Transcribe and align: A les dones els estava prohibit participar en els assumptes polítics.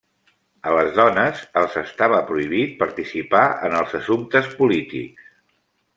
A 0.69 0.71
les 0.75 0.87
dones 0.99 1.43
els 1.61 1.75
estava 1.83 2.21
prohibit 2.31 2.73
participar 2.81 3.45
en 3.69 3.79
els 3.83 3.97
assumptes 4.03 4.51
polítics. 4.63 5.33